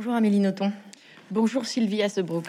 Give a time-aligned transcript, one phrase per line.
[0.00, 0.72] Bonjour Amélie Nothomb.
[1.30, 2.46] Bonjour Sylvia Sebrook.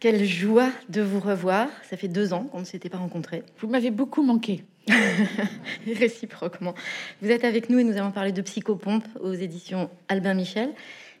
[0.00, 1.68] Quelle joie de vous revoir.
[1.88, 3.44] Ça fait deux ans qu'on ne s'était pas rencontrés.
[3.60, 4.64] Vous m'avez beaucoup manqué.
[5.86, 6.74] Réciproquement.
[7.22, 10.70] Vous êtes avec nous et nous allons parler de Psychopompe aux éditions Albin Michel,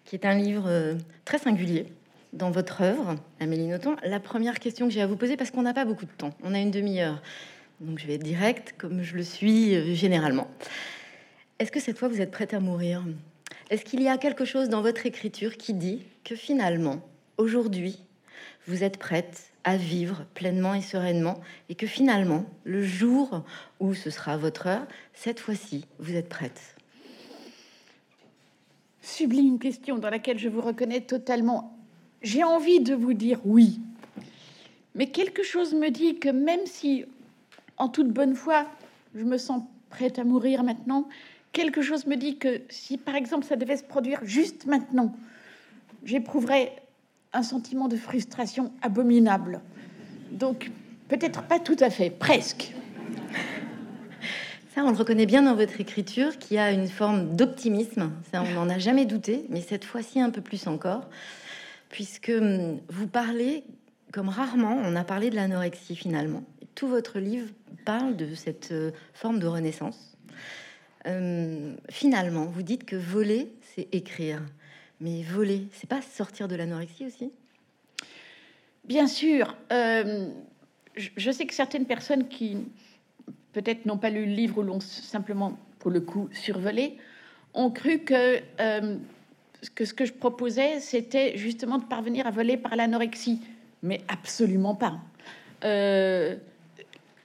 [0.04, 0.94] qui est un livre euh,
[1.24, 1.86] très singulier
[2.32, 3.94] dans votre œuvre, Amélie Nothomb.
[4.02, 6.34] La première question que j'ai à vous poser, parce qu'on n'a pas beaucoup de temps,
[6.42, 7.22] on a une demi-heure,
[7.80, 10.48] donc je vais être directe comme je le suis euh, généralement.
[11.60, 13.04] Est-ce que cette fois vous êtes prête à mourir?
[13.70, 17.00] Est-ce qu'il y a quelque chose dans votre écriture qui dit que finalement,
[17.36, 18.02] aujourd'hui,
[18.66, 23.44] vous êtes prête à vivre pleinement et sereinement et que finalement, le jour
[23.80, 26.76] où ce sera votre heure, cette fois-ci, vous êtes prête?
[29.02, 31.78] Sublime question dans laquelle je vous reconnais totalement.
[32.22, 33.80] J'ai envie de vous dire oui.
[34.94, 37.04] Mais quelque chose me dit que même si,
[37.76, 38.66] en toute bonne foi,
[39.14, 41.08] je me sens prête à mourir maintenant,
[41.52, 45.14] quelque chose me dit que si, par exemple, ça devait se produire juste maintenant,
[46.04, 46.72] j'éprouverais
[47.32, 49.60] un sentiment de frustration abominable.
[50.30, 50.70] Donc,
[51.08, 52.72] peut-être pas tout à fait, presque.
[54.74, 58.12] Ça, on le reconnaît bien dans votre écriture, qui a une forme d'optimisme.
[58.30, 61.08] Ça, on n'en a jamais douté, mais cette fois-ci un peu plus encore,
[61.88, 63.64] puisque hum, vous parlez,
[64.12, 66.44] comme rarement, on a parlé de l'anorexie finalement.
[66.74, 67.48] Tout votre livre
[67.84, 70.16] parle de cette euh, forme de renaissance.
[71.06, 74.42] Hum, finalement, vous dites que voler, c'est écrire.
[75.00, 77.30] Mais voler, c'est pas sortir de l'anorexie aussi?
[78.84, 79.56] Bien sûr.
[79.72, 80.28] Euh,
[80.96, 82.56] je sais que certaines personnes qui
[83.52, 86.96] peut-être n'ont pas lu le livre ou l'ont simplement, pour le coup, survolé,
[87.54, 88.96] ont cru que, euh,
[89.62, 93.40] ce que je proposais, c'était justement de parvenir à voler par l'anorexie.
[93.82, 94.98] Mais absolument pas.
[95.64, 96.36] Euh,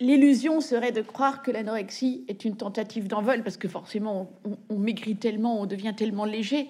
[0.03, 4.29] l'illusion serait de croire que l'anorexie est une tentative d'envol, parce que forcément,
[4.69, 6.67] on, maigrit tellement, on devient tellement léger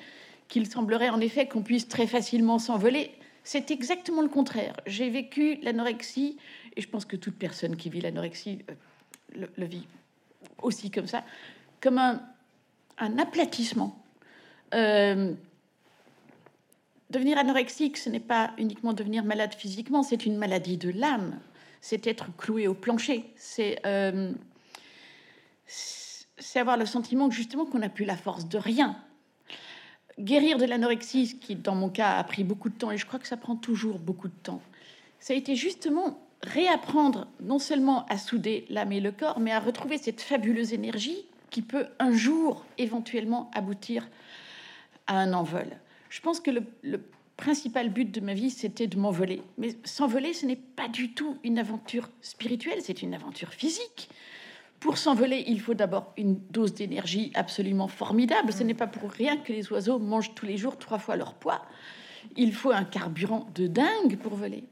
[0.47, 3.11] qu'il semblerait en effet qu'on puisse très facilement s'envoler.
[3.43, 4.75] C'est exactement le contraire.
[4.85, 6.37] J'ai vécu l'anorexie,
[6.75, 9.87] et je pense que toute personne qui vit l'anorexie euh, le, vit
[10.61, 11.23] aussi comme ça,
[11.81, 13.99] comme un, aplatissement.
[14.75, 15.33] Euh,
[17.09, 21.39] devenir anorexique, ce n'est pas uniquement devenir malade physiquement, c'est une maladie de l'âme.
[21.85, 23.25] C'est être cloué au plancher.
[23.35, 24.31] C'est euh,
[26.55, 28.95] avoir le sentiment justement qu'on n'a plus la force de rien,
[30.17, 33.19] guérir de l'anorexie, qui dans mon cas a pris beaucoup de temps, et je crois
[33.19, 34.61] que ça prend toujours beaucoup de temps,
[35.19, 39.59] ça a été justement réapprendre non seulement à souder l'âme et le corps, mais à
[39.59, 44.07] retrouver cette fabuleuse énergie qui peut un jour éventuellement aboutir
[45.07, 45.67] à un envol.
[46.09, 47.03] Je pense que le, le
[47.37, 49.41] principal but de ma vie, c'était de m'envoler.
[49.57, 54.09] Mais s'envoler, ce n'est pas du tout une aventure spirituelle, c'est une aventure physique.
[54.79, 58.51] Pour s'envoler, il faut d'abord une dose d'énergie absolument formidable.
[58.51, 61.35] Ce n'est pas pour rien que les oiseaux mangent tous les jours trois fois leur
[61.35, 61.65] poids.
[62.35, 64.65] Il faut un carburant de dingue pour voler.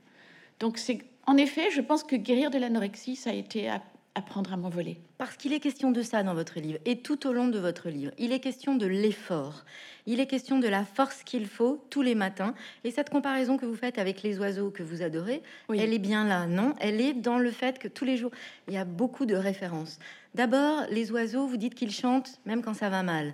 [0.59, 0.79] Donc
[1.27, 3.69] en effet, je pense que guérir de l'anorexie, ça a été
[4.15, 4.99] apprendre à m'envoler.
[5.17, 7.89] Parce qu'il est question de ça dans votre livre et tout au long de votre
[7.89, 8.11] livre.
[8.17, 9.63] Il est question de l'effort.
[10.05, 12.53] Il est question de la force qu'il faut tous les matins.
[12.83, 16.27] Et cette comparaison que vous faites avec les oiseaux que vous adorez, elle est bien
[16.27, 16.73] là, non?
[16.79, 18.31] Elle est dans le fait que tous les jours,
[18.67, 19.99] il y a beaucoup de références.
[20.35, 23.33] D'abord, les oiseaux, vous dites qu'ils chantent même quand ça va mal.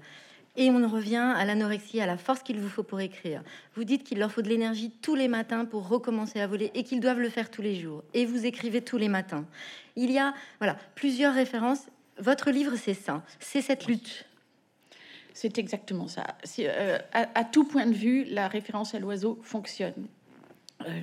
[0.60, 3.44] Et on revient à l'anorexie, à la force qu'il vous faut pour écrire.
[3.76, 6.84] Vous dites qu'il leur faut de l'énergie tous les matins pour recommencer à voler et
[6.84, 8.04] qu'ils doivent le faire tous les jours.
[8.16, 9.46] Et vous écrivez tous les matins.
[9.96, 11.82] Il y a voilà plusieurs références.
[12.20, 14.26] Votre livre, c'est ça, c'est cette lutte.
[15.34, 16.26] C'est exactement ça.
[16.58, 20.08] Euh, à, tout point de vue, la référence à l'oiseau fonctionne.
[20.88, 21.02] Euh,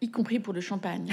[0.00, 1.12] y compris pour le champagne.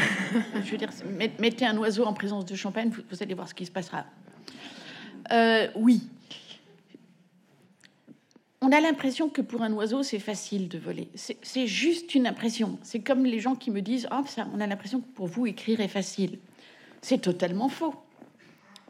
[0.64, 0.92] Je veux dire,
[1.40, 4.06] mettez un oiseau en présence de champagne, vous, allez voir ce qui se passera.
[5.34, 6.08] Euh, oui,
[8.66, 11.08] on a l'impression que pour un oiseau, c'est facile de voler.
[11.14, 12.80] C'est juste une impression.
[12.82, 15.46] C'est comme les gens qui me disent oh, ça, on a l'impression que pour vous,
[15.46, 16.40] écrire est facile.
[17.02, 17.94] C'est totalement faux.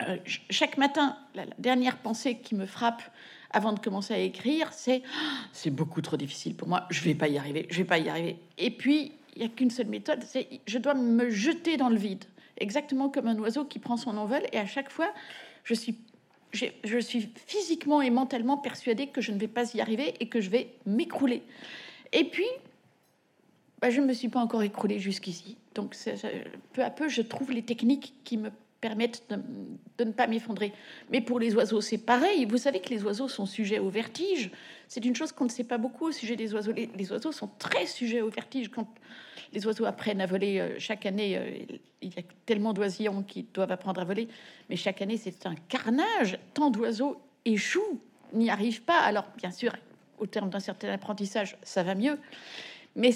[0.08, 0.16] Euh,
[0.50, 3.02] chaque matin, la, dernière pensée qui me frappe
[3.52, 7.16] avant de commencer à écrire, c'est oh, c'est beaucoup trop difficile pour moi, je vais
[7.16, 8.38] pas y arriver, je vais pas y arriver.
[8.57, 11.98] Et puis, il n'y a qu'une seule méthode, c'est je dois me jeter dans le
[11.98, 12.24] vide,
[12.57, 14.42] exactement comme un oiseau qui prend son envol.
[14.54, 15.13] Et à chaque fois,
[15.66, 15.94] je suis
[16.56, 20.42] je suis physiquement et mentalement persuadée que je ne vais pas y arriver et que
[20.42, 21.44] je vais m'écrouler.
[22.12, 22.46] Et puis,
[23.81, 25.57] bah, je ne me suis pas encore écroulée jusqu'ici.
[25.75, 25.96] Donc,
[26.74, 28.50] peu à peu, je trouve les techniques qui me
[28.81, 30.72] permettent de, ne pas m'effondrer.
[31.12, 32.46] Mais pour les oiseaux, c'est pareil.
[32.46, 34.52] Vous savez que les oiseaux sont sujets au vertige.
[34.88, 36.72] C'est une chose qu'on ne sait pas beaucoup au sujet des oiseaux.
[36.72, 38.69] Les, oiseaux sont très sujets au vertige.
[38.69, 38.88] Quand
[39.53, 41.65] les oiseaux apprennent à voler euh, chaque année, euh,
[42.01, 44.27] il y a tellement d'oisillons qui doivent apprendre à voler,
[44.69, 46.38] mais chaque année, c'est un carnage.
[46.53, 48.00] Tant d'oiseaux échouent,
[48.33, 49.00] n'y arrivent pas.
[49.00, 49.74] Alors, bien sûr,
[50.19, 52.18] au terme d'un certain apprentissage, ça va mieux.
[52.95, 53.12] Mais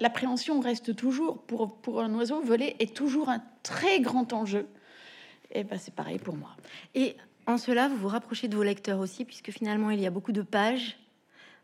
[0.00, 4.66] l'appréhension reste toujours pour, pour un oiseau voler est toujours un très grand enjeu.
[5.52, 6.50] Et ben c'est pareil pour moi.
[6.94, 7.16] Et
[7.46, 10.32] en cela, vous vous rapprochez de vos lecteurs aussi, puisque finalement il y a beaucoup
[10.32, 10.98] de pages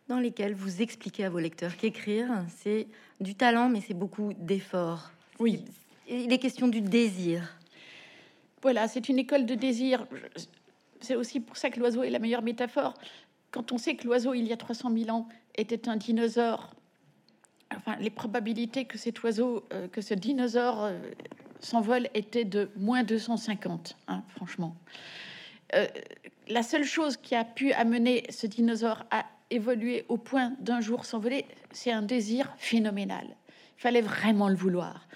[0.08, 2.86] dans lesquelles vous expliquez à vos lecteurs qu'écrire c'est
[3.20, 5.10] du talent, mais c'est beaucoup d'efforts.
[5.38, 5.64] Oui,
[6.08, 7.56] il est question du désir.
[8.62, 10.06] Voilà, c'est une école de désir.
[11.00, 12.94] C'est aussi pour ça que l'oiseau est la meilleure métaphore.
[13.50, 16.74] Quand on sait que l'oiseau, il y a 300 000 ans, était un dinosaure,
[17.76, 20.98] enfin, les probabilités que cet oiseau, euh, que ce dinosaure euh,
[21.60, 24.76] s'envole étaient de moins 250, hein, franchement.
[25.74, 25.86] Euh,
[26.48, 31.04] la seule chose qui a pu amener ce dinosaure à évoluer au point d'un jour
[31.04, 33.26] s'envoler, c'est un désir phénoménal.
[33.78, 35.06] Il fallait vraiment le vouloir.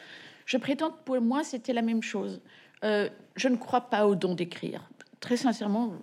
[0.45, 2.41] Je prétends que pour moi, c'était la même chose.
[2.85, 4.89] Euh, je ne crois pas au don d'écrire.
[5.21, 5.95] Très sincèrement,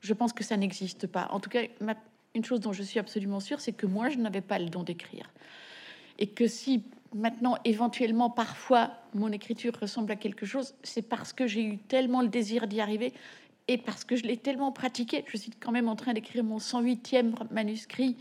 [0.00, 1.28] je pense que ça n'existe pas.
[1.30, 1.62] En tout cas,
[2.34, 4.82] une chose dont je suis absolument sûre, c'est que moi, je n'avais pas le don
[4.82, 5.30] d'écrire.
[6.18, 6.84] Et que si
[7.14, 12.22] maintenant, éventuellement, parfois, mon écriture ressemble à quelque chose, c'est parce que j'ai eu tellement
[12.22, 13.12] le désir d'y arriver
[13.68, 15.24] et parce que je l'ai tellement pratiqué.
[15.28, 18.16] Je suis quand même en train d'écrire mon 108e manuscrit.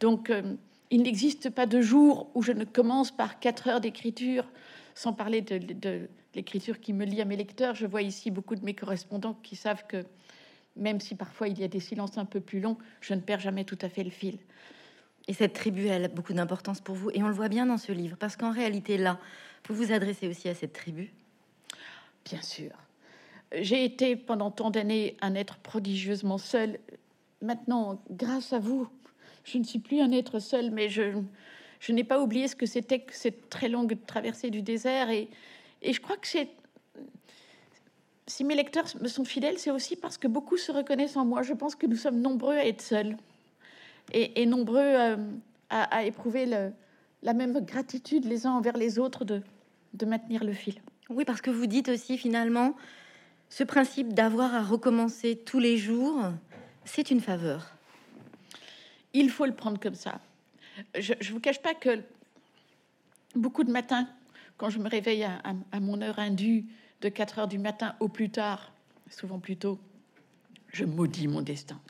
[0.00, 0.54] Donc, euh,
[0.90, 4.44] il n'existe pas de jour où je ne commence par 4 heures d'écriture
[4.94, 7.74] sans parler de, l'écriture qui me lie à mes lecteurs.
[7.74, 10.04] Je vois ici beaucoup de mes correspondants qui savent que
[10.76, 13.40] même si parfois il y a des silences un peu plus longs, je ne perds
[13.40, 14.38] jamais tout à fait le fil.
[15.28, 17.10] Et cette tribu, elle a beaucoup d'importance pour vous.
[17.12, 19.18] Et on le voit bien dans ce livre, parce qu'en réalité, là,
[19.68, 21.10] vous vous adressez aussi à cette tribu.
[22.24, 22.70] Bien sûr.
[23.52, 26.78] J'ai été pendant tant d'années un être prodigieusement seul.
[27.42, 28.88] Maintenant, grâce à vous,
[29.44, 31.12] je ne suis plus un être seul, mais je,
[31.88, 35.10] n'ai pas oublié ce que c'était que cette très longue traversée du désert.
[35.10, 35.28] Et,
[35.82, 36.48] je crois que c'est.
[38.26, 41.42] Si mes lecteurs me sont fidèles, c'est aussi parce que beaucoup se reconnaissent en moi.
[41.42, 43.16] Je pense que nous sommes nombreux à être seuls
[44.12, 45.16] et, nombreux euh,
[45.70, 50.74] à, éprouver la même gratitude les uns envers les autres de maintenir le fil.
[51.08, 52.74] Oui, parce que vous dites aussi finalement,
[53.48, 56.22] ce principe d'avoir à recommencer tous les jours,
[56.84, 57.72] c'est une faveur.
[59.12, 60.20] Il faut le prendre comme ça
[60.98, 62.00] je ne vous cache pas que
[63.34, 64.08] beaucoup de matins,
[64.56, 66.64] quand je me réveille à, mon heure indue
[67.02, 68.72] de 4 heures du matin au plus tard,
[69.10, 69.78] souvent plus tôt,
[70.72, 71.80] je maudis mon destin.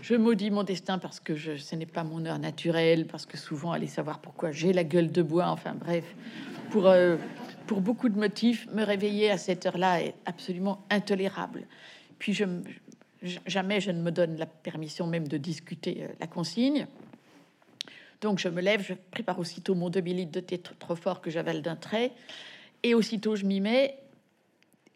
[0.00, 3.72] Je maudis mon destin parce que ce n'est pas mon heure naturelle, parce que souvent,
[3.72, 6.04] allez savoir pourquoi j'ai la gueule de bois, enfin bref,
[6.70, 7.16] pour, euh,
[7.66, 11.66] pour beaucoup de motifs, me réveiller à cette heure-là est absolument intolérable.
[12.18, 12.44] Puis je,
[13.46, 16.86] jamais je ne me donne la permission même de discuter euh, la consigne.
[18.20, 21.30] Donc je me lève, je prépare aussitôt mon demi litres de thé trop fort que
[21.30, 22.12] j'avale d'un trait,
[22.82, 23.98] et aussitôt je m'y mets.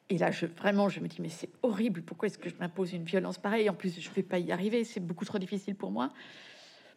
[0.08, 2.92] Et là, je, vraiment, je me dis, mais c'est horrible, pourquoi est-ce que je m'impose
[2.92, 3.68] une violence pareille?
[3.68, 6.12] En plus, je ne vais pas y arriver, c'est beaucoup trop difficile pour moi.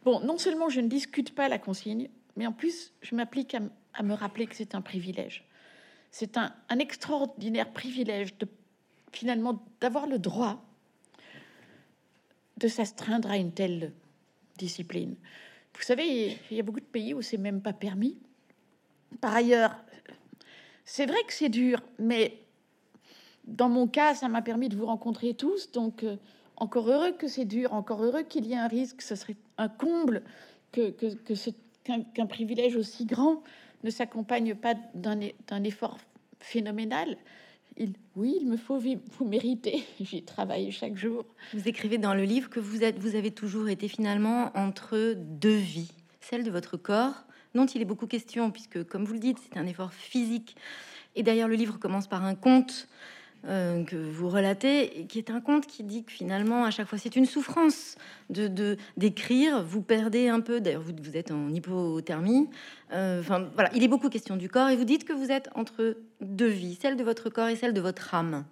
[0.06, 4.04] Bon, non seulement je ne discute pas la consigne, mais en plus, je m'applique à,
[4.04, 5.44] me rappeler que c'est un privilège.
[6.11, 8.47] C'est un, extraordinaire privilège de
[9.11, 10.63] finalement d'avoir le droit
[12.57, 13.94] de s'astreindre à une telle
[14.57, 15.15] discipline.
[15.75, 18.17] Vous savez, il y a beaucoup de pays où c'est même pas permis.
[19.21, 19.75] Par ailleurs,
[20.83, 22.39] c'est vrai que c'est dur, mais
[23.45, 25.71] dans mon cas, ça m'a permis de vous rencontrer tous.
[25.71, 26.17] Donc, euh,
[26.57, 29.01] encore heureux que c'est dur, encore heureux qu'il y ait un risque.
[29.01, 30.23] Ce serait un comble
[30.71, 33.42] qu'un, privilège aussi grand
[33.83, 35.98] ne s'accompagne pas d'un effort
[36.40, 37.18] phénoménal
[38.16, 39.83] oui, il me faut vous méritez.
[40.00, 41.26] J'y travaille chaque jour.
[41.54, 46.44] Vous écrivez dans le livre que vous, avez toujours été finalement entre deux vies, celle
[46.44, 47.24] de votre corps,
[47.56, 50.56] dont il est beaucoup question, puisque, comme vous le dites, c'est un effort physique.
[51.16, 52.88] Et d'ailleurs, le livre commence par un conte
[53.46, 56.98] euh, que vous relatez, qui est un conte qui dit que finalement, à chaque fois,
[56.98, 57.96] c'est une souffrance
[58.30, 59.64] de d'écrire.
[59.64, 60.60] vous perdez un peu.
[60.60, 62.50] D'ailleurs, vous, êtes en hypothermie.
[62.92, 65.50] Euh, enfin, voilà, il est beaucoup question du corps, et vous dites que vous êtes
[65.56, 68.46] entre deux vies, celle de votre corps et celle de votre âme.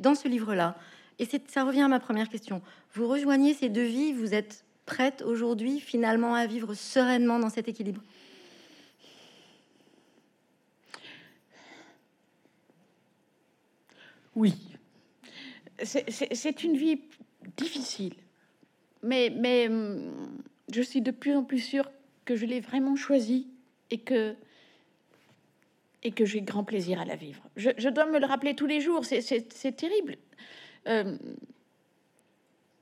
[0.00, 0.76] Dans ce livre-là,
[1.18, 2.62] et ça revient à ma première question.
[2.94, 4.12] Vous rejoignez ces deux vies.
[4.12, 8.02] Vous êtes prête aujourd'hui, finalement, à vivre sereinement dans cet équilibre?
[14.34, 14.54] Oui,
[15.82, 17.00] c'est une vie
[17.56, 18.14] difficile,
[19.02, 21.90] mais, hum, je suis de plus en plus sûre
[22.24, 23.48] que je l'ai vraiment choisie
[23.90, 24.36] et que,
[26.02, 27.42] j'ai grand plaisir à la vivre.
[27.56, 30.16] Je, dois me le rappeler tous les jours, c'est terrible.
[30.86, 31.18] Hum,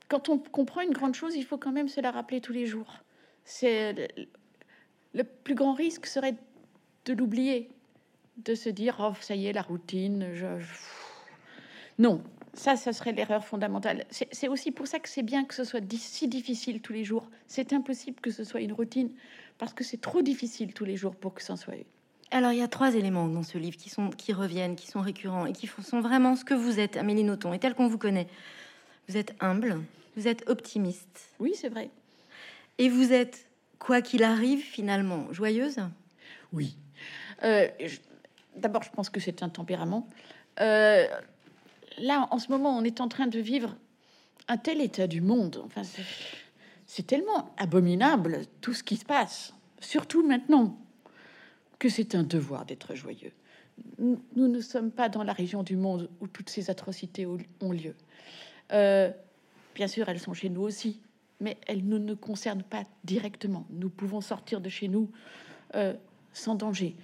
[0.09, 2.67] quand on comprend une grande chose, il faut quand même se la rappeler tous les
[2.67, 2.99] jours.
[3.45, 4.09] C'est
[5.15, 6.35] le plus grand risque serait
[7.05, 7.71] de l'oublier,
[8.39, 10.35] de se dire oh ça y est la routine,
[12.01, 12.23] non,
[12.55, 14.07] Ça, ça serait l'erreur fondamentale.
[14.11, 17.29] C'est aussi pour ça que c'est bien que ce soit si difficile tous les jours.
[17.47, 19.11] C'est impossible que ce soit une routine
[19.59, 21.85] parce que c'est trop difficile tous les jours pour que ça soit une.
[22.33, 25.01] Alors, il y a trois éléments dans ce livre qui, sont, qui reviennent, qui sont
[25.01, 27.99] récurrents et qui sont vraiment ce que vous êtes, Amélie Nothomb, et tel qu'on vous
[27.99, 28.29] connaît.
[29.09, 29.81] Vous êtes humble,
[30.17, 31.35] vous êtes optimiste.
[31.39, 31.91] Oui, c'est vrai.
[32.79, 33.47] Et vous êtes,
[33.79, 35.81] quoi qu'il arrive, finalement, joyeuse?
[36.53, 36.77] Oui.
[37.43, 37.69] Euh,
[38.57, 40.09] d'abord, je pense que c'est un tempérament.
[40.61, 41.07] Euh,
[42.01, 43.77] là, en ce moment, on est en train de vivre
[44.49, 45.63] un tel état du monde.
[45.65, 45.83] Enfin,
[46.87, 50.79] c'est tellement abominable tout ce qui se passe, surtout maintenant,
[51.79, 53.33] que c'est un devoir d'être joyeux.
[53.99, 57.95] Nous, ne sommes pas dans la région du monde où toutes ces atrocités ont lieu.
[58.73, 59.11] Euh,
[59.75, 61.01] bien sûr, elles sont chez nous aussi,
[61.41, 63.67] mais elles ne nous concernent pas directement.
[63.71, 65.11] Nous pouvons sortir de chez nous
[65.75, 65.95] euh,
[66.35, 66.95] sans danger.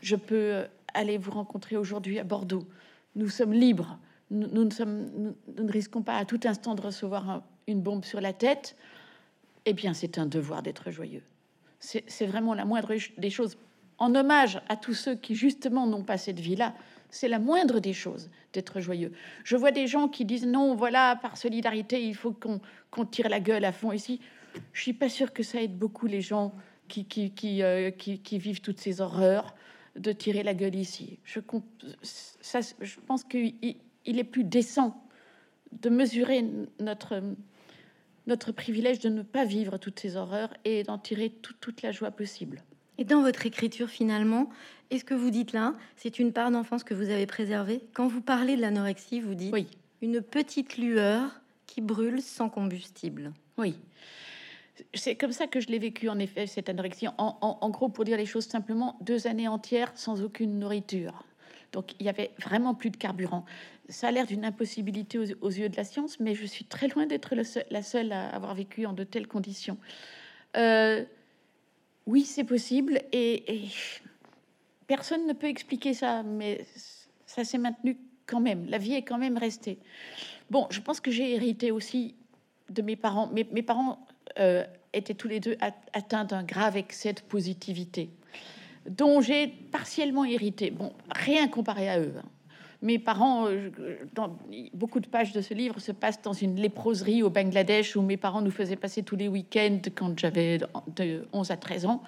[0.00, 2.66] Je peux aller vous rencontrer aujourd'hui à Bordeaux.
[3.14, 3.98] Nous sommes libres
[4.30, 8.76] nous, ne, risquons pas à tout instant de recevoir une bombe sur la tête,
[9.66, 11.22] eh bien, c'est un devoir d'être joyeux.
[11.80, 13.58] C'est vraiment la moindre des choses.
[13.98, 16.74] En hommage à tous ceux qui, justement, n'ont pas cette vie-là,
[17.10, 19.12] c'est la moindre des choses d'être joyeux.
[19.44, 23.40] Je vois des gens qui disent non, voilà, par solidarité, il faut qu'on tire la
[23.40, 24.20] gueule à fond ici.
[24.72, 26.54] Je suis pas sûre que ça aide beaucoup les gens
[26.96, 29.54] euh, qui vivent toutes ces horreurs
[29.96, 31.18] de tirer la gueule ici.
[31.24, 31.40] Je,
[32.80, 33.54] je pense qu'il
[34.06, 35.00] il est plus décent
[35.72, 36.44] de mesurer
[36.80, 37.22] notre,
[38.26, 42.10] notre privilège de ne pas vivre toutes ces horreurs et d'en tirer toute la joie
[42.10, 42.62] possible.
[42.96, 44.48] Et dans votre écriture, finalement,
[44.90, 47.80] est-ce que vous dites là, c'est une part d'enfance que vous avez préservée?
[47.92, 49.66] Quand vous parlez de l'anorexie, vous dites oui.
[50.00, 53.32] une petite lueur qui brûle sans combustible.
[53.58, 53.76] Oui.
[54.92, 57.08] C'est comme ça que je l'ai vécu, en effet, cette anorexie.
[57.18, 61.24] En, en, gros, pour dire les choses simplement, deux années entières sans aucune nourriture.
[61.74, 63.44] Donc, il y avait vraiment plus de carburant
[63.88, 67.06] ça a l'air d'une impossibilité aux, yeux de la science, mais je suis très loin
[67.06, 69.78] d'être la seule à avoir vécu en de telles conditions.
[70.56, 71.04] Euh,
[72.06, 73.68] oui, c'est possible, et,
[74.86, 76.66] personne ne peut expliquer ça, mais
[77.26, 78.66] ça s'est maintenu quand même.
[78.68, 79.78] La vie est quand même restée.
[80.50, 82.14] Bon, je pense que j'ai hérité aussi
[82.70, 83.28] de mes parents.
[83.28, 84.06] Mes, mes parents
[84.38, 85.56] euh, étaient tous les deux
[85.92, 88.10] atteints d'un grave excès de positivité,
[88.88, 90.70] dont j'ai partiellement hérité.
[90.70, 92.14] Bon, rien comparé à eux.
[92.18, 92.28] Hein
[92.84, 93.70] mes parents, euh,
[94.14, 94.36] dans
[94.74, 98.18] beaucoup de pages de ce livre se passent dans une léproserie au Bangladesh où mes
[98.18, 102.02] parents nous faisaient passer tous les week-ends quand j'avais de 11 à 13 ans.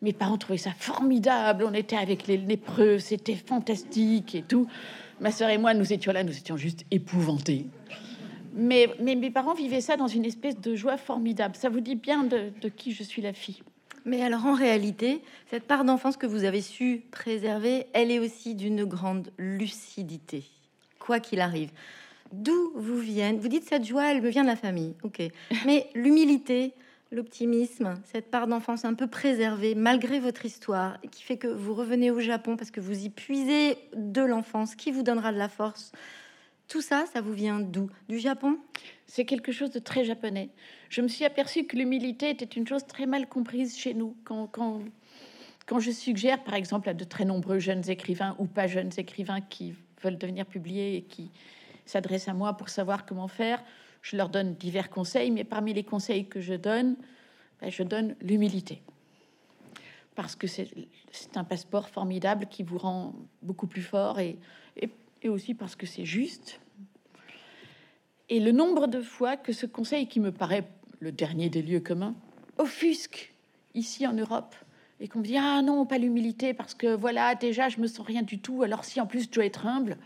[0.00, 1.64] Mes parents trouvaient ça formidable.
[1.68, 4.66] On était avec les lépreux, c'était fantastique et tout.
[5.20, 7.66] Ma sœur et moi, nous étions là, nous étions juste épouvantés.
[8.54, 11.56] Mais, mes parents vivaient ça dans une espèce de joie formidable.
[11.56, 13.62] Ça vous dit bien de qui je suis la fille?
[14.04, 18.54] Mais alors en réalité, cette part d'enfance que vous avez su préserver, elle est aussi
[18.54, 20.44] d'une grande lucidité,
[20.98, 21.70] quoi qu'il arrive.
[22.32, 25.22] D'où vous viennent Vous dites cette joie, elle me vient de la famille, ok.
[25.66, 26.72] Mais l'humilité,
[27.12, 32.10] l'optimisme, cette part d'enfance un peu préservée malgré votre histoire, qui fait que vous revenez
[32.10, 35.92] au Japon parce que vous y puisez de l'enfance, qui vous donnera de la force.
[36.70, 37.90] Tout ça, ça vous vient d'où?
[38.08, 38.56] Du Japon?
[39.06, 40.50] C'est quelque chose de très japonais
[40.90, 44.16] je me suis aperçue que l'humilité était une chose très mal comprise chez nous.
[44.24, 44.80] Quand, quand,
[45.66, 49.40] quand je suggère, par exemple, à de très nombreux jeunes écrivains ou pas jeunes écrivains
[49.40, 51.30] qui veulent devenir publiés et qui
[51.86, 53.62] s'adressent à moi pour savoir comment faire,
[54.02, 56.96] je leur donne divers conseils, mais parmi les conseils que je donne,
[57.60, 58.82] ben, je donne l'humilité.
[60.16, 64.38] Parce que c'est un passeport formidable qui vous rend beaucoup plus fort et,
[65.22, 66.60] et, aussi parce que c'est juste.
[68.28, 70.68] Et le nombre de fois que ce conseil qui me paraît
[71.00, 72.14] le dernier des lieux communs,
[72.58, 73.34] offusque
[73.74, 74.54] ici en Europe
[75.00, 78.06] et qu'on me dit ah non pas l'humilité parce que voilà déjà je me sens
[78.06, 79.96] rien du tout alors si en plus je dois être humble.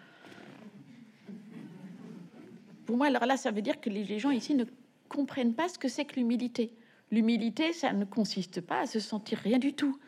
[2.86, 4.64] Pour moi alors là ça veut dire que les gens ici ne
[5.08, 6.72] comprennent pas ce que c'est que l'humilité.
[7.10, 9.98] L'humilité ça ne consiste pas à se sentir rien du tout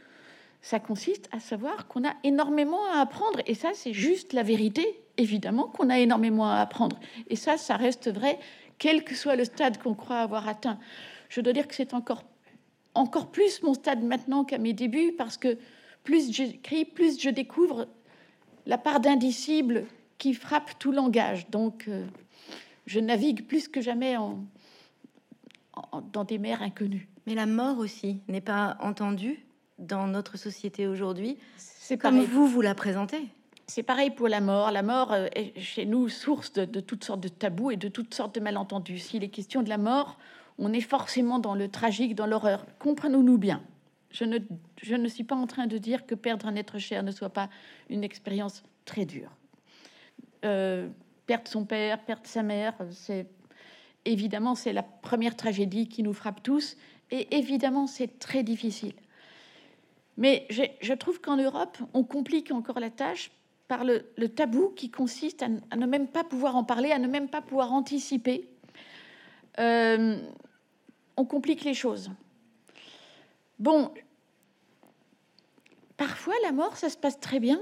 [0.63, 5.01] ça consiste à savoir qu'on a énormément à apprendre et ça c'est juste la vérité
[5.17, 6.99] évidemment qu'on a énormément à apprendre
[7.29, 8.39] et ça ça reste vrai
[8.79, 10.79] quel que soit le stade qu'on croit avoir atteint.
[11.29, 12.25] Je dois dire que c'est encore,
[12.95, 15.59] encore plus mon stade maintenant qu'à mes débuts, parce que
[16.05, 17.89] plus j'écris, plus je découvre
[18.67, 19.87] la part d'indicible
[20.19, 21.49] qui frappe tout langage.
[21.51, 22.07] Donc, euh,
[22.87, 24.45] je navigue plus que jamais en,
[26.13, 27.09] dans des mers inconnues.
[27.27, 29.46] Mais la mort aussi n'est pas entendue
[29.78, 31.38] dans notre société aujourd'hui.
[31.56, 33.28] C'est comme vous vous la présentez.
[33.66, 34.71] C'est pareil pour la mort.
[34.71, 38.14] La mort euh, est chez nous source de, toutes sortes de tabous et de toutes
[38.14, 38.99] sortes de malentendus.
[38.99, 40.18] S'il est question de la mort,
[40.59, 42.64] on est forcément dans le tragique, dans l'horreur.
[42.78, 43.62] Comprenons-nous bien.
[44.11, 44.38] Je ne,
[44.83, 47.30] je ne suis pas en train de dire que perdre un être cher ne soit
[47.30, 47.50] pas
[47.90, 49.30] une expérience très dure.
[50.45, 50.88] Euh,
[51.26, 53.26] perdre son père, perdre sa mère, c'est
[54.04, 56.76] évidemment c'est la première tragédie qui nous frappe tous,
[57.11, 58.95] et évidemment c'est très difficile.
[60.17, 63.31] Mais je trouve qu'en Europe, on complique encore la tâche
[63.69, 67.29] par le, tabou qui consiste à, ne même pas pouvoir en parler, à ne même
[67.29, 68.49] pas pouvoir anticiper.
[69.59, 70.19] Euh,
[71.17, 72.11] on complique les choses.
[73.59, 73.93] Bon,
[75.97, 77.61] parfois la mort, ça se passe très bien.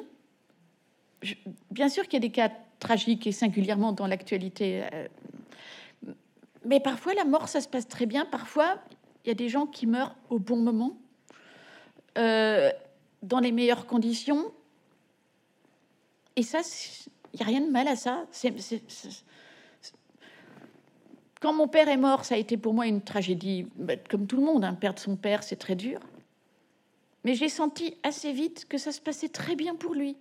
[1.71, 4.85] bien sûr qu'il y a des cas tragiques et singulièrement dans l'actualité.
[4.93, 5.09] Euh,
[6.67, 8.27] mais parfois la mort, ça se passe très bien.
[8.27, 8.79] Parfois,
[9.25, 10.99] il y a des gens qui meurent au bon moment,
[12.19, 12.71] euh,
[13.23, 14.53] dans les meilleures conditions.
[16.37, 16.61] Et ça,
[17.33, 18.27] il n'y a rien de mal à ça.
[21.41, 24.37] Quand mon père est mort, ça a été pour moi une tragédie, bah, comme tout
[24.37, 24.65] le monde.
[24.65, 24.75] Hein.
[24.75, 26.01] Perdre son père, c'est très dur.
[27.25, 30.17] Mais j'ai senti assez vite que ça se passait très bien pour lui.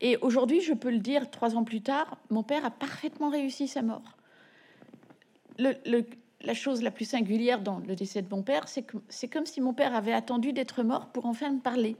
[0.00, 3.66] Et aujourd'hui, je peux le dire, trois ans plus tard, mon père a parfaitement réussi
[3.66, 4.16] sa mort.
[6.42, 9.46] La chose la plus singulière dans le décès de mon père, c'est que c'est comme
[9.46, 11.96] si mon père avait attendu d'être mort pour enfin me parler.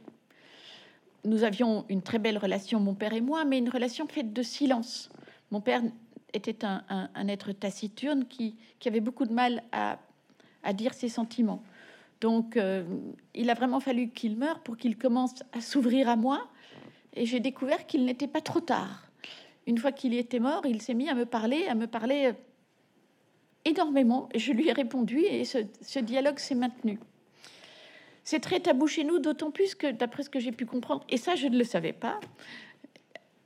[1.25, 4.43] Nous avions une très belle relation, mon père et moi, mais une relation faite de
[4.43, 5.11] silence.
[5.51, 5.83] Mon père
[6.33, 8.55] était un, être taciturne qui,
[8.87, 9.99] avait beaucoup de mal à,
[10.73, 11.63] dire ses sentiments.
[12.21, 12.85] Donc, euh,
[13.35, 16.47] il a vraiment fallu qu'il meure pour qu'il commence à s'ouvrir à moi.
[17.15, 19.05] Et j'ai découvert qu'il n'était pas trop tard.
[19.67, 22.33] Une fois qu'il était mort, il s'est mis à me parler, à me parler
[23.65, 24.29] énormément.
[24.35, 26.99] Je lui ai répondu et ce, dialogue s'est maintenu.
[28.25, 31.17] C'est très tabou chez nous, d'autant plus que, d'après ce que j'ai pu comprendre, et
[31.17, 32.21] ça je ne le savais pas,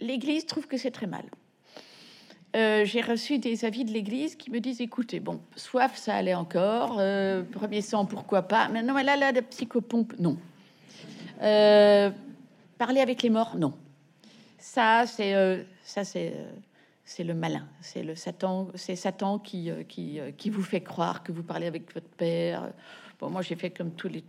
[0.01, 1.25] l'Église trouve que c'est très mal.
[2.55, 6.35] Euh, j'ai reçu des avis de l'Église qui me disent écoutez, bon, soif, ça allait
[6.35, 10.37] encore, euh, premier sang, pourquoi pas, mais non, là, là, la psychopompe, non.
[11.41, 12.11] Euh,
[12.77, 13.73] parler avec les morts, non.
[14.59, 16.35] Ça, c'est ça, c'est
[17.05, 20.81] c'est le malin, c'est le Satan, c'est Satan qui, euh, qui, euh, qui, vous fait
[20.81, 22.73] croire que vous parlez avec votre père.
[23.19, 24.25] Bon, moi j'ai fait comme tous les,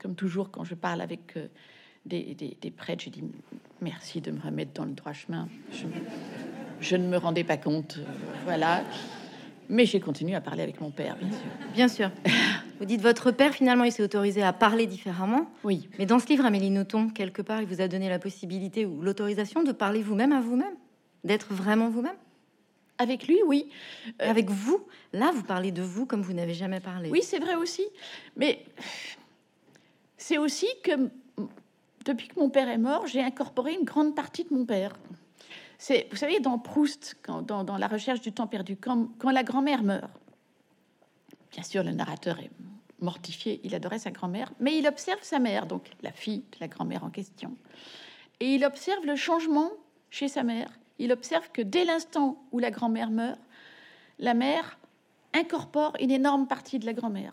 [0.00, 1.48] comme, toujours quand je parle avec euh,
[2.06, 3.24] des, des, prêtres, je dis
[3.80, 5.48] merci de me remettre dans le droit chemin.
[6.80, 7.98] Je, ne me rendais pas compte,
[8.44, 8.82] voilà.
[9.68, 11.46] Mais j'ai continué à parler avec mon père, bien sûr.
[11.74, 12.10] Bien sûr.
[12.80, 15.48] Vous dites votre père, finalement, il s'est autorisé à parler différemment.
[15.62, 15.88] Oui.
[15.98, 19.00] Mais dans ce livre, Amélie Nothomb, quelque part, il vous a donné la possibilité ou
[19.00, 20.74] l'autorisation de parler vous-même à vous-même
[21.24, 22.16] d'être vraiment vous-même
[22.98, 23.68] avec lui, oui.
[24.20, 27.10] Euh, avec vous, là, vous parlez de vous comme vous n'avez jamais parlé.
[27.10, 27.84] Oui, c'est vrai aussi.
[28.36, 28.64] Mais
[30.16, 31.10] c'est aussi que
[32.04, 34.92] depuis que mon père est mort, j'ai incorporé une grande partie de mon père.
[35.78, 39.42] C'est, vous savez, dans Proust, quand, dans, La recherche du temps perdu, quand, quand la
[39.42, 40.12] grand-mère meurt,
[41.50, 42.50] bien sûr, le narrateur est
[43.00, 46.68] mortifié, il adorait sa grand-mère, mais il observe sa mère, donc la fille de la
[46.68, 47.56] grand-mère en question,
[48.38, 49.72] et il observe le changement
[50.08, 53.40] chez sa mère il observe que dès l'instant où la grand-mère meurt,
[54.18, 54.78] la mère
[55.34, 57.32] incorpore une énorme partie de la grand-mère.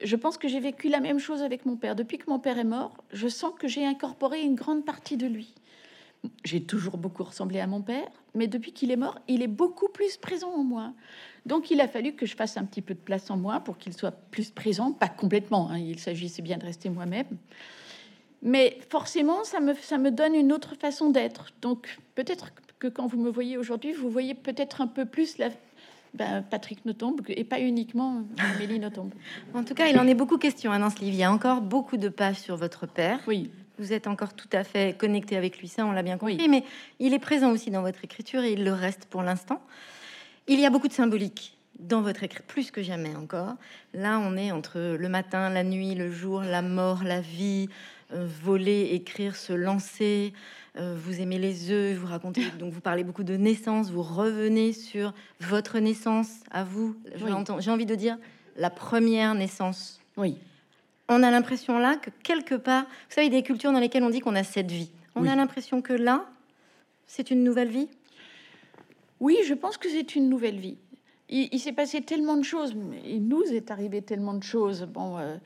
[0.00, 1.96] Je pense que j'ai vécu la même chose avec mon père.
[1.96, 5.26] Depuis que mon père est mort, je sens que j'ai incorporé une grande partie de
[5.26, 5.54] lui.
[6.44, 9.88] J'ai toujours beaucoup ressemblé à mon père, mais depuis qu'il est mort, il est beaucoup
[9.88, 10.92] plus présent en moi.
[11.46, 13.78] Donc il a fallu que je fasse un petit peu de place en moi pour
[13.78, 15.78] qu'il soit plus présent, pas complètement, hein.
[15.78, 17.26] il s'agissait bien de rester moi-même.
[18.42, 21.46] Mais forcément, ça me, ça me donne une autre façon d'être.
[21.60, 25.48] Donc peut-être que quand vous me voyez aujourd'hui, vous voyez peut-être un peu plus la,
[26.14, 28.22] ben, Patrick Nothomb et pas uniquement
[28.54, 29.10] Amélie Nothomb.
[29.54, 31.14] En tout cas, il en est beaucoup question hein, dans ce livre.
[31.14, 33.20] Il y a encore beaucoup de pages sur votre père.
[33.26, 33.50] Oui.
[33.78, 36.64] Vous êtes encore tout à fait connecté avec lui, ça on l'a bien compris, mais
[36.98, 39.62] il est présent aussi dans votre écriture et il le reste pour l'instant.
[40.48, 43.54] Il y a beaucoup de symbolique dans votre écriture, plus que jamais encore.
[43.94, 47.68] Là, on est entre le matin, la nuit, le jour, la mort, la vie,
[48.10, 50.32] voler, écrire, se lancer.
[50.76, 54.72] Euh, vous aimez les œufs, vous racontez, donc vous parlez beaucoup de naissance, vous revenez
[54.72, 56.96] sur votre naissance à vous.
[57.58, 58.16] J'ai envie de dire
[58.56, 60.00] la première naissance.
[60.16, 60.36] Oui.
[61.08, 64.20] On a l'impression là que quelque part, vous savez, des cultures dans lesquelles on dit
[64.20, 64.90] qu'on a cette vie.
[65.14, 66.26] On a l'impression que là,
[67.06, 67.88] c'est une nouvelle vie?
[69.18, 70.76] Oui, je pense que c'est une nouvelle vie.
[71.30, 74.82] Il, s'est passé tellement de choses, il nous est arrivé tellement de choses.
[74.82, 75.36] Bon, euh,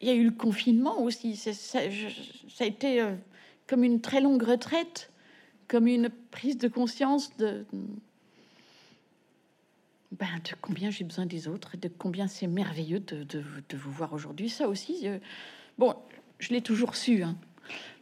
[0.00, 1.36] il y a eu le confinement aussi.
[1.36, 3.14] Ça, a été euh,
[3.66, 5.10] comme une très longue retraite,
[5.68, 7.64] comme une prise de conscience de,
[10.12, 14.12] ben, de combien j'ai besoin des autres de combien c'est merveilleux de, de, vous voir
[14.12, 14.48] aujourd'hui.
[14.48, 15.18] Ça aussi, euh,
[15.78, 15.94] bon,
[16.38, 17.22] je l'ai toujours su.
[17.22, 17.36] Hein.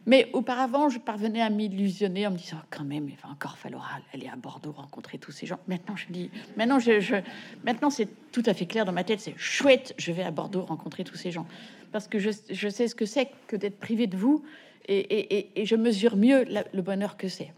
[0.05, 3.99] Mais auparavant, je parvenais à m'illusionner en me disant quand même, il va encore falloir
[4.13, 5.59] aller à Bordeaux rencontrer tous ces gens.
[5.67, 7.21] Maintenant, je dis, maintenant, je,
[7.63, 9.19] maintenant, c'est tout à fait clair dans ma tête.
[9.19, 11.47] C'est chouette, je vais à Bordeaux rencontrer tous ces gens
[11.91, 12.29] parce que je,
[12.69, 14.43] sais ce que c'est que d'être privé de vous
[14.87, 17.51] et, je mesure mieux le bonheur que c'est.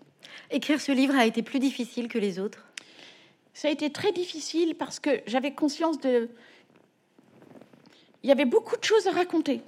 [0.50, 2.66] Écrire ce livre a été plus difficile que les autres?
[3.54, 6.30] Ça a été très difficile parce que j'avais conscience de...
[8.24, 9.62] Il y avait beaucoup de choses à raconter.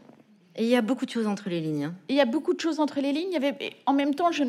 [0.55, 1.85] Et il y a beaucoup de choses entre les lignes.
[1.85, 1.95] Hein.
[2.09, 3.39] il y a beaucoup de choses entre les lignes.
[3.85, 4.43] En même temps, je,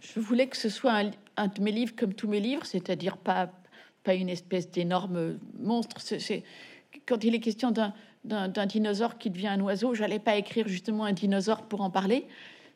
[0.00, 1.02] je voulais que ce soit
[1.36, 3.50] un, de mes livres comme tous mes livres, c'est-à-dire pas,
[4.04, 6.00] pas une espèce d'énorme monstre.
[6.00, 6.42] C'est,
[7.06, 7.92] quand il est question d'un,
[8.24, 12.26] d'un, dinosaure qui devient un oiseau, j'allais pas écrire justement un dinosaure pour en parler.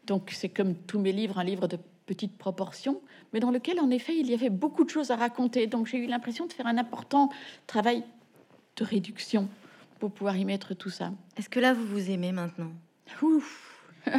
[0.07, 3.01] Donc c'est comme tous mes livres, un livre de petite proportion,
[3.33, 5.67] mais dans lequel en effet il y avait beaucoup de choses à raconter.
[5.67, 7.31] Donc j'ai eu l'impression de faire un important
[7.67, 8.05] travail
[8.77, 9.49] de réduction
[9.99, 11.13] pour pouvoir y mettre tout ça.
[11.37, 12.73] Est-ce que là vous vous aimez maintenant?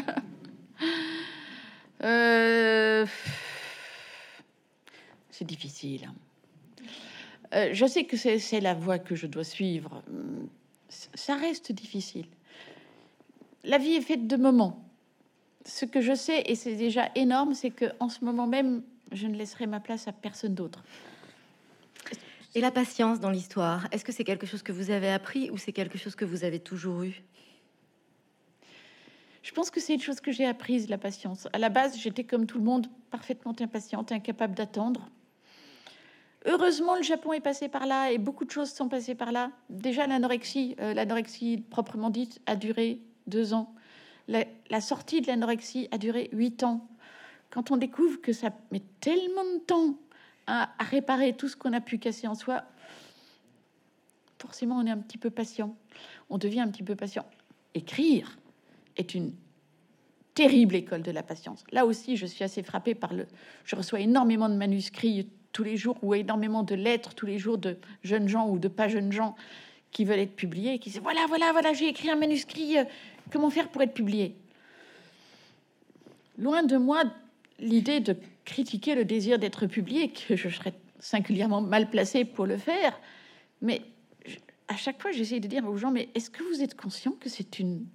[2.04, 3.08] Euh,
[5.32, 6.12] C'est difficile.
[7.56, 10.04] Euh, je sais que c'est la voie que je dois suivre.
[10.90, 12.28] Ça reste difficile.
[13.64, 14.88] La vie est faite de moments
[15.68, 19.28] ce que je sais, et c'est déjà énorme, c'est que en ce moment même, je
[19.28, 20.84] ne laisserai ma place à personne d'autre.
[22.58, 25.60] Et la patience dans l'histoire, est-ce que c'est quelque chose que vous avez appris ou
[25.60, 27.22] c'est quelque chose que vous avez toujours eu?
[29.44, 31.48] Je pense que c'est une chose que j'ai apprise, la patience.
[31.54, 35.08] À la base, j'étais comme tout le monde, parfaitement impatiente, incapable d'attendre.
[36.48, 39.52] Heureusement, le Japon est passé par là et beaucoup de choses sont passées par là.
[39.70, 43.72] Déjà, l'anorexie, euh, l'anorexie proprement dite, a duré deux ans.
[44.28, 46.88] La, sortie de l'anorexie a duré huit ans.
[47.52, 50.00] Quand on découvre que ça met tellement de temps
[50.48, 52.64] à, réparer tout ce qu'on a pu casser en soi,
[54.40, 55.76] forcément on est un petit peu patient.
[56.30, 57.26] On devient un petit peu patient.
[57.74, 58.38] Écrire
[58.96, 59.34] est une
[60.34, 61.64] terrible école de la patience.
[61.72, 63.28] Là aussi, je suis assez frappée par le.
[63.66, 67.58] Je reçois énormément de manuscrits tous les jours ou énormément de lettres tous les jours
[67.58, 69.36] de jeunes gens ou de pas jeunes gens
[69.92, 72.84] qui veulent être publiés, qui disent voilà, voilà, voilà, j'ai écrit un manuscrit, euh,
[73.32, 74.36] Comment faire pour être publié?
[76.38, 77.04] Loin de moi
[77.60, 78.16] l'idée de
[78.46, 83.00] critiquer le désir d'être publié, que je serais singulièrement mal placé pour le faire,
[83.62, 83.82] mais
[84.68, 87.30] à chaque fois j'essaie de dire aux gens, mais est-ce que vous êtes conscient que
[87.30, 87.86] c'est une,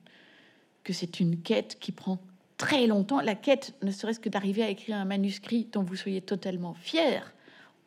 [0.85, 2.19] que c'est une quête qui prend
[2.57, 3.21] très longtemps?
[3.21, 7.33] La quête, ne serait-ce que d'arriver à écrire un manuscrit dont vous soyez totalement fier,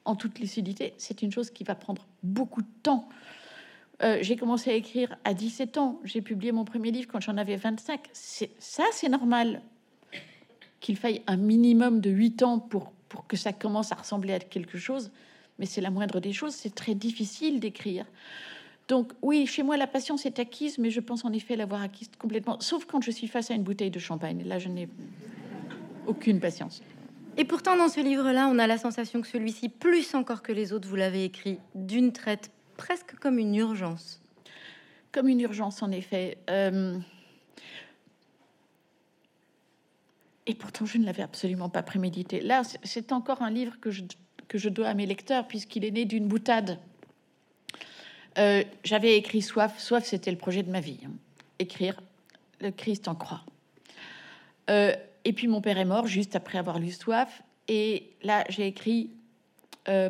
[0.06, 3.10] en toute lucidité, c'est une chose qui va prendre beaucoup de temps.
[4.04, 6.00] Euh, j'ai commencé à écrire à 17 ans.
[6.04, 8.02] J'ai publié mon premier livre quand j'en avais 25.
[8.14, 9.62] Ça, c'est normal
[10.80, 14.40] qu'il faille un minimum de 8 ans pour, pour que ça commence à ressembler à
[14.40, 15.12] quelque chose.
[15.60, 16.54] Mais c'est la moindre des choses.
[16.54, 18.06] C'est très difficile d'écrire.
[18.88, 22.10] Donc oui, chez moi, la patience est acquise, mais je pense en effet l'avoir acquise
[22.20, 24.44] complètement, sauf quand je suis face à une bouteille de champagne.
[24.46, 24.88] Là, je n'ai
[26.06, 26.82] aucune patience.
[27.38, 30.72] Et pourtant, dans ce livre-là, on a la sensation que celui-ci, plus encore que les
[30.72, 34.22] autres, vous l'avez écrit d'une traite presque comme une urgence.
[35.12, 36.38] Comme une urgence, en effet.
[36.50, 36.98] Euh,
[40.48, 42.40] et pourtant, je ne l'avais absolument pas prémédité.
[42.40, 44.04] Là, c'est encore un livre que je,
[44.48, 46.80] que je dois à mes lecteurs, puisqu'il est né d'une boutade.
[48.38, 49.80] Euh, j'avais écrit Soif.
[49.80, 51.00] Soif, c'était le projet de ma vie.
[51.06, 51.12] Hein.
[51.58, 52.00] Écrire
[52.62, 53.42] le Christ en croix.
[54.70, 57.42] Euh, et puis mon père est mort juste après avoir lu Soif.
[57.68, 59.10] Et là, j'ai écrit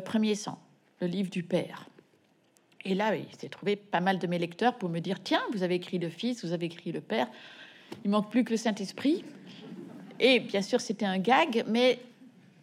[0.06, 0.58] Premier sang,
[1.02, 1.86] le livre du père.
[2.86, 5.64] Et là, il s'est trouvé pas mal de mes lecteurs pour me dire Tiens, vous
[5.64, 7.26] avez écrit le Fils, vous avez écrit le Père.
[8.04, 9.24] Il manque plus que le Saint-Esprit.
[10.18, 11.98] Et bien sûr, c'était un gag, mais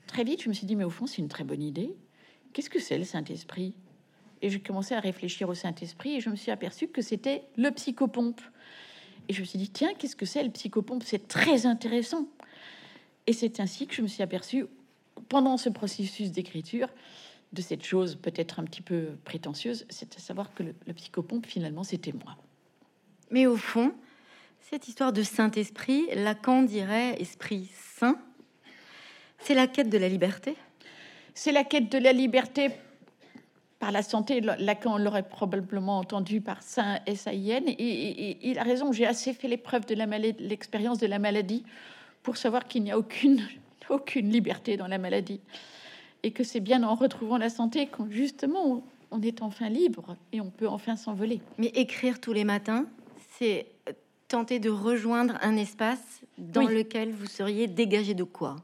[0.07, 1.95] très vite, je me suis dit Mais au fond, c'est une très bonne idée.
[2.53, 3.73] Qu'est-ce que c'est le Saint-Esprit?
[4.41, 7.71] Et j'ai commencé à réfléchir au Saint-Esprit et je me suis aperçu que c'était le
[7.71, 8.41] psychopompe.
[9.29, 11.03] Et je me suis dit Tiens, qu'est-ce que c'est le psychopompe?
[11.05, 12.27] C'est très intéressant.
[13.25, 14.65] Et c'est ainsi que je me suis aperçu,
[15.29, 16.89] pendant ce processus d'écriture,
[17.53, 21.83] de cette chose peut-être un petit peu prétentieuse, c'est à savoir que le, psychopompe, finalement,
[21.83, 22.35] c'était moi.
[23.29, 23.93] Mais au fond,
[24.69, 28.17] cette histoire de Saint-Esprit, Lacan dirait esprit saint,
[29.39, 30.55] c'est la quête de la liberté
[31.33, 32.69] C'est la quête de la liberté
[33.79, 34.39] par la santé.
[34.39, 37.65] Lacan l'aurait probablement entendu par saint S-A-I-N.
[37.67, 39.95] Et, il a raison, j'ai assez fait l'épreuve de
[40.41, 41.63] l'expérience de la maladie
[42.23, 43.41] pour savoir qu'il n'y a aucune,
[43.89, 45.41] aucune liberté dans la maladie
[46.23, 50.39] et que c'est bien en retrouvant la santé qu'on justement on est enfin libre et
[50.39, 51.41] on peut enfin s'envoler.
[51.57, 52.85] Mais écrire tous les matins,
[53.37, 53.67] c'est
[54.33, 58.55] tenter de rejoindre un espace dans lequel vous seriez dégagé de quoi?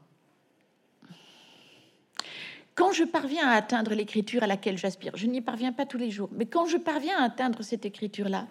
[2.74, 6.10] Quand je parviens à atteindre l'écriture à laquelle j'aspire, je n'y parviens pas tous les
[6.10, 8.48] jours, mais quand je parviens à atteindre cette écriture-là,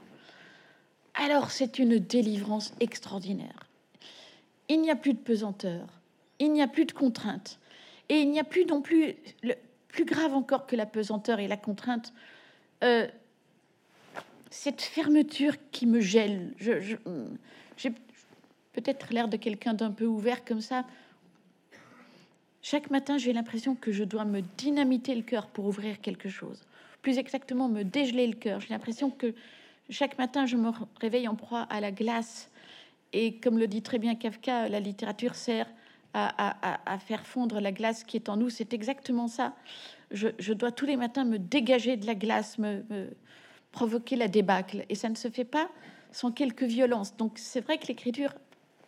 [1.13, 3.67] alors c'est une délivrance extraordinaire.
[4.69, 5.87] Il n'y a plus de pesanteur,
[6.39, 7.59] il n'y a plus de contraintes,
[8.07, 9.55] et il n'y a plus non plus, le,
[9.89, 12.13] plus grave encore que la pesanteur et la contrainte,
[12.85, 13.09] euh,
[14.49, 16.53] cette fermeture qui me gèle.
[16.57, 16.95] Je,
[17.77, 17.91] j'ai
[18.73, 20.85] peut-être l'air de quelqu'un d'un peu ouvert comme ça.
[22.61, 26.61] Chaque matin, j'ai l'impression que je dois me dynamiter le cœur pour ouvrir quelque chose.
[27.01, 28.59] Plus exactement, me dégeler le cœur.
[28.59, 29.33] J'ai l'impression que
[29.89, 32.49] chaque matin, je me réveille en proie à la glace.
[33.13, 35.67] Et comme le dit très bien Kafka, la littérature sert
[36.13, 38.49] à, faire fondre la glace qui est en nous.
[38.49, 39.53] C'est exactement ça.
[40.11, 42.83] Je, dois tous les matins me dégager de la glace, me,
[43.71, 44.85] provoquer la débâcle.
[44.89, 45.69] Et ça ne se fait pas
[46.11, 47.15] sans quelques violences.
[47.17, 48.33] Donc c'est vrai que l'écriture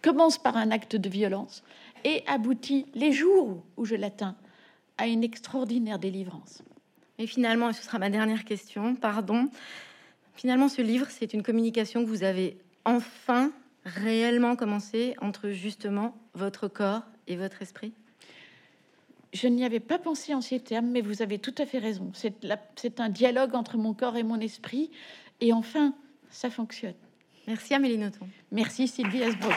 [0.02, 1.64] commence par un acte de violence
[2.04, 4.36] et aboutit, les jours où je l'atteins,
[4.98, 6.64] à une extraordinaire délivrance.
[7.18, 9.50] Et finalement, et ce sera ma dernière question, pardon,
[10.34, 13.52] finalement ce livre, c'est une communication que vous avez enfin
[13.86, 17.94] réellement commencé entre justement votre corps et votre esprit?
[19.34, 22.12] Je n'y avais pas pensé en ces termes, mais vous avez tout à fait raison.
[22.14, 24.92] C'est un dialogue entre mon corps et mon esprit.
[25.40, 25.94] Et enfin,
[26.30, 26.96] ça fonctionne.
[27.48, 28.28] Merci Amélie Nothomb.
[28.52, 29.56] Merci Sylvie Asbrook.